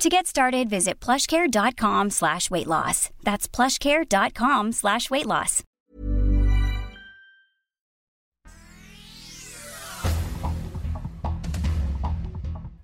To 0.00 0.08
get 0.08 0.26
started, 0.26 0.70
visit 0.70 0.98
plushcare.com 0.98 2.08
slash 2.08 2.50
weight 2.50 2.66
loss. 2.66 3.10
That's 3.22 3.46
plushcare.com 3.46 4.72
slash 4.72 5.10
weight 5.10 5.26
loss. 5.26 5.62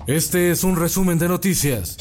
Este 0.07 0.51
es 0.51 0.63
un 0.63 0.77
resumen 0.77 1.19
de 1.19 1.29
noticias. 1.29 1.97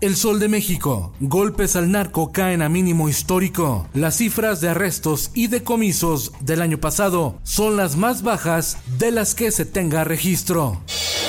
El 0.00 0.14
Sol 0.14 0.38
de 0.38 0.48
México. 0.48 1.14
Golpes 1.18 1.74
al 1.74 1.90
narco 1.90 2.30
caen 2.30 2.62
a 2.62 2.68
mínimo 2.68 3.08
histórico. 3.08 3.88
Las 3.92 4.18
cifras 4.18 4.60
de 4.60 4.68
arrestos 4.68 5.32
y 5.34 5.48
decomisos 5.48 6.32
del 6.40 6.62
año 6.62 6.78
pasado 6.78 7.40
son 7.42 7.76
las 7.76 7.96
más 7.96 8.22
bajas 8.22 8.78
de 8.98 9.10
las 9.10 9.34
que 9.34 9.50
se 9.50 9.66
tenga 9.66 10.04
registro. 10.04 10.80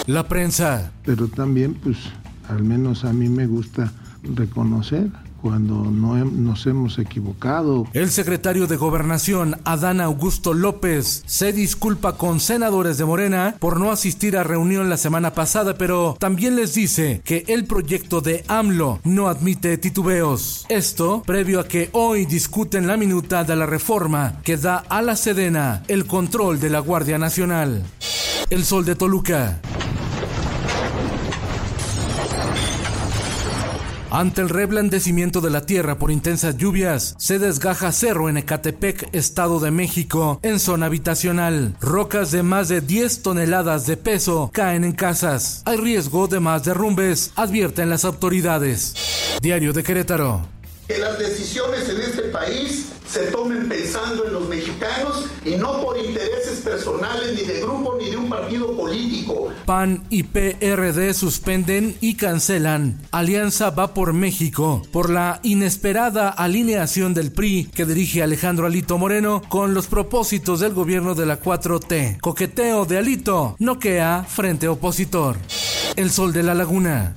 La 0.05 0.27
prensa. 0.27 0.94
Pero 1.04 1.27
también, 1.27 1.73
pues, 1.73 1.98
al 2.52 2.64
menos 2.64 3.05
a 3.05 3.14
mí 3.14 3.30
me 3.30 3.48
gusta 3.48 3.91
reconocer 4.23 5.10
cuando 5.41 5.90
no 5.90 6.23
nos 6.23 6.68
hemos 6.68 7.00
equivocado. 7.00 7.88
El 7.94 8.12
secretario 8.12 8.68
de 8.68 8.76
Gobernación, 8.76 9.60
Adán 9.64 10.00
Augusto 10.00 10.54
López, 10.54 11.24
se 11.26 11.52
disculpa 11.52 12.16
con 12.16 12.40
senadores 12.40 13.00
de 13.00 13.05
Morena 13.05 13.55
por 13.57 13.79
no 13.79 13.90
asistir 13.90 14.38
a 14.38 14.44
reunión 14.44 14.90
la 14.90 14.98
semana 14.98 15.34
pasada, 15.34 15.77
pero 15.79 16.16
también 16.20 16.55
les 16.55 16.76
dice 16.76 17.22
que 17.26 17.44
el 17.48 17.66
proyecto 17.66 18.22
de 18.22 18.44
AMLO 18.48 18.99
no 19.04 19.29
admite 19.29 19.79
titubeos. 19.79 20.66
Esto 20.70 21.24
previo 21.26 21.60
a 21.60 21.68
que 21.68 21.90
hoy 21.94 22.26
discuten 22.26 22.85
la 22.85 22.98
minuta 22.98 23.44
de 23.44 23.55
la 23.55 23.66
reforma 23.66 24.41
que 24.44 24.57
da 24.57 24.77
a 24.77 25.02
la 25.02 25.16
Sedena 25.16 25.82
el 25.88 26.05
control 26.05 26.60
de 26.60 26.70
la 26.70 26.79
Guardia 26.79 27.18
Nacional. 27.18 27.84
El 28.52 28.63
Sol 28.63 28.85
de 28.85 28.96
Toluca. 28.96 29.60
Ante 34.12 34.41
el 34.41 34.49
reblandecimiento 34.49 35.40
de 35.40 35.49
la 35.49 35.62
tierra 35.62 35.98
por 35.98 36.12
intensas 36.12 36.57
lluvias, 36.57 37.15
se 37.17 37.40
desgaja 37.40 37.93
cerro 37.93 38.27
en 38.27 38.35
Ecatepec, 38.35 39.07
Estado 39.13 39.62
de 39.62 39.71
México, 39.71 40.37
en 40.43 40.59
zona 40.59 40.87
habitacional. 40.87 41.77
Rocas 41.79 42.32
de 42.32 42.43
más 42.43 42.67
de 42.67 42.82
10 42.82 43.21
toneladas 43.21 43.87
de 43.87 43.95
peso 43.95 44.51
caen 44.51 44.84
en 44.84 44.91
casas. 44.91 45.63
Hay 45.63 45.77
riesgo 45.77 46.27
de 46.27 46.41
más 46.41 46.65
derrumbes, 46.65 47.32
advierten 47.37 47.89
las 47.89 48.04
autoridades. 48.04 48.95
Diario 49.41 49.71
de 49.71 49.82
Querétaro. 49.82 50.60
Que 50.92 50.98
las 50.98 51.18
decisiones 51.18 51.88
en 51.88 52.02
este 52.02 52.24
país 52.24 52.88
se 53.08 53.28
tomen 53.28 53.70
pensando 53.70 54.26
en 54.26 54.34
los 54.34 54.50
mexicanos 54.50 55.26
y 55.46 55.52
no 55.52 55.82
por 55.82 55.98
intereses 55.98 56.60
personales 56.60 57.34
ni 57.34 57.48
de 57.48 57.62
grupo 57.62 57.96
ni 57.98 58.10
de 58.10 58.18
un 58.18 58.28
partido 58.28 58.76
político. 58.76 59.54
PAN 59.66 60.04
y 60.10 60.24
PRD 60.24 61.14
suspenden 61.14 61.96
y 62.02 62.16
cancelan 62.16 63.00
Alianza 63.12 63.70
va 63.70 63.94
por 63.94 64.12
México 64.12 64.81
por 64.92 65.09
la 65.09 65.40
inesperada 65.44 66.28
alineación 66.28 67.14
del 67.14 67.31
PRI 67.31 67.69
que 67.74 67.86
dirige 67.86 68.22
Alejandro 68.22 68.66
Alito 68.66 68.97
Moreno 68.97 69.42
con 69.47 69.74
los 69.74 69.88
propósitos 69.88 70.59
del 70.59 70.74
gobierno 70.74 71.16
de 71.16 71.25
la 71.25 71.40
4T. 71.40 72.19
Coqueteo 72.19 72.84
de 72.84 72.97
Alito, 72.97 73.56
noquea 73.59 74.25
frente 74.28 74.68
opositor. 74.68 75.38
El 75.96 76.12
sol 76.12 76.34
de 76.34 76.44
la 76.44 76.53
laguna. 76.53 77.16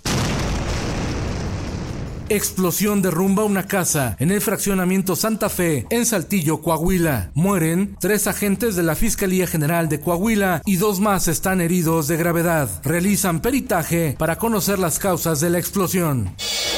Explosión 2.31 3.03
derrumba 3.03 3.45
una 3.45 3.67
casa 3.67 4.17
en 4.19 4.31
el 4.31 4.41
fraccionamiento 4.41 5.15
Santa 5.15 5.51
Fe, 5.51 5.87
en 5.91 6.07
Saltillo, 6.07 6.63
Coahuila. 6.63 7.31
Mueren 7.35 7.97
tres 8.01 8.27
agentes 8.27 8.77
de 8.77 8.83
la 8.83 8.95
Fiscalía 8.95 9.47
General 9.47 9.91
de 9.91 10.01
Coahuila 10.01 10.63
y 10.65 10.77
dos 10.77 11.01
más 11.01 11.29
están 11.29 11.61
heridos 11.61 12.09
de 12.09 12.17
gravedad. 12.17 12.69
Realizan 12.83 13.41
peritaje 13.41 14.17
para 14.19 14.37
conocer 14.37 14.79
las 14.79 14.99
causas 14.99 15.41
de 15.41 15.51
la 15.51 15.59
explosión. 15.59 16.35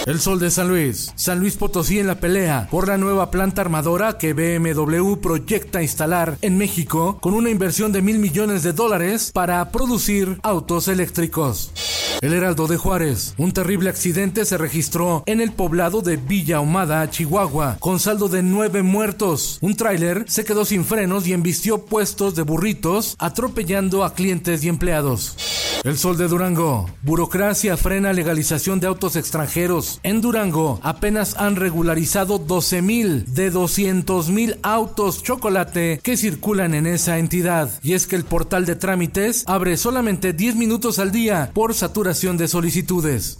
El 0.07 0.21
Sol 0.21 0.41
de 0.41 0.51
San 0.51 0.69
Luis. 0.69 1.13
San 1.15 1.39
Luis 1.39 1.57
Potosí 1.57 2.01
en 2.01 2.09
la 2.09 2.21
pelea 2.21 2.69
por 2.71 2.89
la 2.89 2.97
nueva 2.97 3.31
planta 3.31 3.61
armadora 3.61 4.19
que 4.19 4.35
BMW 4.35 5.15
proyecta 5.17 5.83
instalar 5.83 6.39
en 6.43 6.59
México 6.59 7.19
con 7.21 7.35
una 7.35 7.51
inversión 7.51 7.93
de 7.93 8.03
mil 8.03 8.19
millones 8.19 8.65
de 8.65 8.73
dólares 8.73 9.31
para 9.33 9.71
producir 9.71 10.39
autos 10.43 10.89
eléctricos. 10.89 11.73
El 12.23 12.33
Heraldo 12.33 12.67
de 12.67 12.79
Juárez. 12.79 13.35
Un 13.37 13.53
terrible 13.53 13.91
accidente 13.91 14.47
se 14.47 14.57
registró 14.57 15.23
en 15.27 15.41
el 15.41 15.53
poblado 15.53 16.01
de 16.01 16.17
Villa 16.17 16.57
Ahumada, 16.57 17.11
Chihuahua, 17.11 17.77
con 17.79 18.01
saldo 18.01 18.29
de 18.29 18.43
nueve 18.43 18.83
muertos. 18.83 19.59
Un 19.61 19.77
tráiler 19.77 20.25
se 20.27 20.45
quedó 20.45 20.65
sin 20.65 20.85
frenos 20.85 21.27
y 21.27 21.35
embistió 21.35 21.85
puestos 21.85 22.35
de 22.35 22.43
burritos, 22.43 23.17
atropellando 23.19 24.03
a 24.03 24.15
clientes 24.15 24.65
y 24.65 24.69
empleados. 24.69 25.37
El 25.85 25.99
Sol 25.99 26.17
de 26.17 26.27
Durango. 26.27 26.89
Burocracia 27.03 27.77
frena 27.77 28.13
legalización 28.13 28.81
de 28.81 28.87
autos 28.87 29.15
extranjeros. 29.15 30.01
En 30.03 30.21
Durango 30.21 30.81
apenas 30.83 31.37
han 31.37 31.55
regularizado 31.55 32.39
12 32.39 32.83
mil 32.83 33.35
de 33.35 33.51
200 33.51 34.31
mil 34.31 34.57
autos 34.63 35.23
chocolate 35.23 36.01
que 36.03 36.17
circulan 36.17 36.75
en 36.75 36.87
esa 36.87 37.19
entidad. 37.19 37.71
Y 37.83 37.93
es 37.93 38.07
que 38.07 38.17
el 38.17 38.25
portal 38.25 38.65
de 38.65 38.75
trámites 38.75 39.45
abre 39.47 39.77
solamente 39.77 40.33
10 40.33 40.57
minutos 40.57 40.99
al 40.99 41.13
día 41.13 41.51
por 41.53 41.75
saturación 41.75 42.06
de 42.07 42.47
solicitudes. 42.47 43.37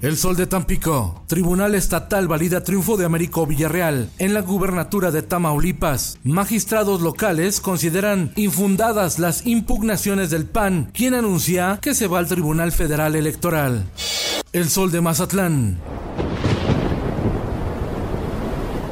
El 0.00 0.16
Sol 0.16 0.36
de 0.36 0.46
Tampico. 0.46 1.22
Tribunal 1.26 1.74
Estatal 1.74 2.26
valida 2.26 2.64
triunfo 2.64 2.96
de 2.96 3.04
Américo 3.04 3.46
Villarreal 3.46 4.08
en 4.18 4.32
la 4.32 4.40
gubernatura 4.40 5.10
de 5.10 5.20
Tamaulipas. 5.20 6.16
Magistrados 6.24 7.02
locales 7.02 7.60
consideran 7.60 8.32
infundadas 8.36 9.18
las 9.18 9.46
impugnaciones 9.46 10.30
del 10.30 10.46
PAN, 10.46 10.90
quien 10.94 11.12
anuncia 11.12 11.78
que 11.82 11.94
se 11.94 12.06
va 12.06 12.18
al 12.18 12.26
Tribunal 12.26 12.72
Federal 12.72 13.16
Electoral. 13.16 13.84
El 14.52 14.70
Sol 14.70 14.90
de 14.90 15.02
Mazatlán. 15.02 15.78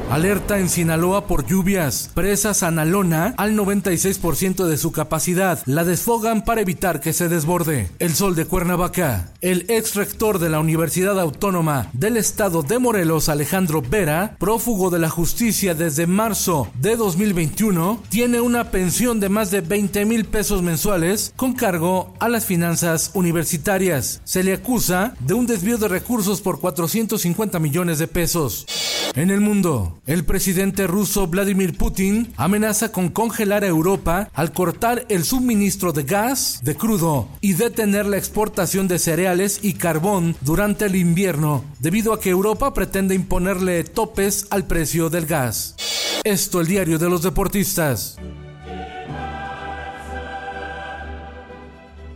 Alerta 0.09 0.59
en 0.59 0.69
Sinaloa 0.69 1.25
por 1.25 1.47
lluvias. 1.47 2.11
Presas 2.13 2.61
Analona 2.61 3.33
al 3.37 3.57
96% 3.57 4.65
de 4.65 4.77
su 4.77 4.91
capacidad. 4.91 5.59
La 5.65 5.83
desfogan 5.83 6.45
para 6.45 6.61
evitar 6.61 7.01
que 7.01 7.11
se 7.11 7.27
desborde. 7.27 7.89
El 7.97 8.13
sol 8.13 8.35
de 8.35 8.45
Cuernavaca. 8.45 9.33
El 9.41 9.65
ex 9.67 9.95
rector 9.95 10.37
de 10.37 10.49
la 10.49 10.59
Universidad 10.59 11.19
Autónoma 11.19 11.89
del 11.93 12.17
Estado 12.17 12.61
de 12.61 12.77
Morelos, 12.77 13.29
Alejandro 13.29 13.81
Vera, 13.81 14.35
prófugo 14.39 14.91
de 14.91 14.99
la 14.99 15.09
justicia 15.09 15.73
desde 15.73 16.05
marzo 16.05 16.67
de 16.79 16.95
2021, 16.95 18.03
tiene 18.09 18.41
una 18.41 18.69
pensión 18.69 19.19
de 19.19 19.29
más 19.29 19.49
de 19.49 19.61
20 19.61 20.05
mil 20.05 20.25
pesos 20.25 20.61
mensuales 20.61 21.33
con 21.35 21.53
cargo 21.53 22.13
a 22.19 22.29
las 22.29 22.45
finanzas 22.45 23.09
universitarias. 23.15 24.21
Se 24.23 24.43
le 24.43 24.53
acusa 24.53 25.15
de 25.19 25.33
un 25.33 25.47
desvío 25.47 25.77
de 25.79 25.87
recursos 25.87 26.41
por 26.41 26.59
450 26.59 27.59
millones 27.59 27.97
de 27.97 28.07
pesos. 28.07 28.65
En 29.15 29.31
el 29.31 29.39
mundo, 29.39 29.97
el 30.07 30.25
presidente 30.25 30.87
ruso 30.87 31.27
Vladimir 31.27 31.77
Putin 31.77 32.33
amenaza 32.35 32.91
con 32.91 33.07
congelar 33.07 33.63
a 33.63 33.67
Europa 33.67 34.29
al 34.33 34.51
cortar 34.51 35.05
el 35.07 35.23
suministro 35.23 35.93
de 35.93 36.03
gas, 36.03 36.59
de 36.63 36.75
crudo 36.75 37.29
y 37.39 37.53
detener 37.53 38.07
la 38.07 38.17
exportación 38.17 38.89
de 38.89 38.99
cereales 38.99 39.59
y 39.61 39.75
carbón 39.75 40.35
durante 40.41 40.87
el 40.87 40.97
invierno, 40.97 41.63
debido 41.79 42.11
a 42.11 42.19
que 42.19 42.29
Europa 42.29 42.73
pretende 42.73 43.15
imponerle 43.15 43.85
topes 43.85 44.47
al 44.49 44.67
precio 44.67 45.09
del 45.09 45.25
gas. 45.25 45.75
Esto 46.25 46.59
el 46.59 46.67
diario 46.67 46.99
de 46.99 47.09
los 47.09 47.21
deportistas. 47.21 48.17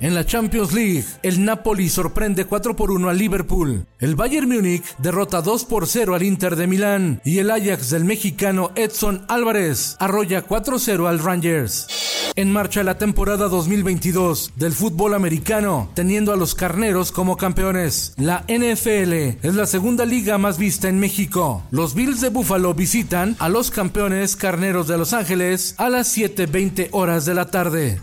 En 0.01 0.15
la 0.15 0.25
Champions 0.25 0.71
League, 0.71 1.03
el 1.23 1.43
Napoli 1.43 1.89
sorprende 1.89 2.45
4 2.45 2.73
por 2.73 2.89
1 2.89 3.09
al 3.09 3.17
Liverpool. 3.17 3.85
El 3.99 4.15
Bayern 4.15 4.47
Múnich 4.47 4.95
derrota 4.97 5.41
2 5.41 5.65
por 5.65 5.87
0 5.87 6.15
al 6.15 6.23
Inter 6.23 6.55
de 6.55 6.67
Milán 6.67 7.21
y 7.25 7.39
el 7.39 7.51
Ajax 7.51 7.89
del 7.89 8.05
mexicano 8.05 8.71
Edson 8.75 9.25
Álvarez 9.27 9.97
arrolla 9.99 10.45
4-0 10.45 11.05
al 11.05 11.19
Rangers. 11.19 12.18
En 12.39 12.53
marcha 12.53 12.83
la 12.83 12.97
temporada 12.97 13.49
2022 13.49 14.53
del 14.55 14.71
fútbol 14.71 15.13
americano, 15.13 15.89
teniendo 15.93 16.31
a 16.31 16.37
los 16.37 16.55
carneros 16.55 17.11
como 17.11 17.35
campeones. 17.35 18.13
La 18.15 18.45
NFL 18.47 19.11
es 19.45 19.55
la 19.55 19.65
segunda 19.65 20.05
liga 20.05 20.37
más 20.37 20.57
vista 20.57 20.87
en 20.87 21.01
México. 21.01 21.63
Los 21.69 21.95
Bills 21.95 22.21
de 22.21 22.29
Buffalo 22.29 22.73
visitan 22.73 23.35
a 23.39 23.49
los 23.49 23.71
campeones 23.71 24.37
carneros 24.37 24.87
de 24.87 24.97
Los 24.97 25.11
Ángeles 25.11 25.75
a 25.77 25.89
las 25.89 26.07
7:20 26.17 26.87
horas 26.93 27.25
de 27.25 27.33
la 27.33 27.51
tarde. 27.51 27.99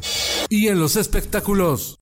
Y 0.51 0.69
en 0.69 0.81
los 0.81 0.97
espectáculos. 0.97 1.96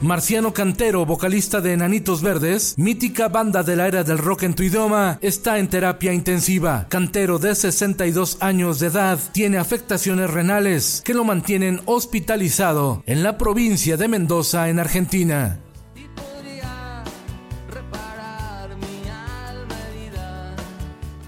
Marciano 0.00 0.52
Cantero, 0.52 1.06
vocalista 1.06 1.62
de 1.62 1.72
Enanitos 1.72 2.20
Verdes, 2.20 2.74
mítica 2.76 3.28
banda 3.28 3.62
de 3.62 3.76
la 3.76 3.88
era 3.88 4.04
del 4.04 4.18
rock 4.18 4.42
en 4.42 4.54
tu 4.54 4.62
idioma, 4.62 5.18
está 5.22 5.58
en 5.58 5.68
terapia 5.68 6.12
intensiva. 6.12 6.86
Cantero, 6.90 7.38
de 7.38 7.54
62 7.54 8.38
años 8.40 8.78
de 8.78 8.88
edad, 8.88 9.18
tiene 9.32 9.56
afectaciones 9.56 10.30
renales 10.30 11.02
que 11.02 11.14
lo 11.14 11.24
mantienen 11.24 11.80
hospitalizado 11.86 13.02
en 13.06 13.22
la 13.22 13.38
provincia 13.38 13.96
de 13.96 14.08
Mendoza, 14.08 14.68
en 14.68 14.80
Argentina. 14.80 15.60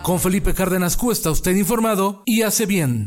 Con 0.03 0.21
Felipe 0.21 0.53
Cárdenas 0.53 0.97
Cuesta, 0.97 1.31
usted 1.31 1.57
informado 1.57 2.23
y 2.27 2.43
hace 2.43 2.67
bien. 2.67 3.07